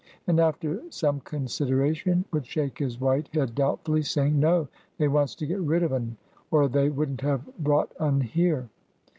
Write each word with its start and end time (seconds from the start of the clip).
and 0.25 0.39
after 0.39 0.81
some 0.89 1.19
consideration 1.19 2.25
would 2.33 2.43
shake 2.43 2.79
his 2.79 2.99
white 2.99 3.27
head 3.35 3.53
doubtfully, 3.53 4.01
saying, 4.01 4.39
"No, 4.39 4.67
they 4.97 5.07
wants 5.07 5.35
to 5.35 5.45
get 5.45 5.59
rid 5.59 5.83
of 5.83 5.93
un, 5.93 6.17
or 6.49 6.67
they 6.67 6.89
wouldn't 6.89 7.21
have 7.21 7.45
brought 7.59 7.91
un 7.99 8.21
here." 8.21 8.67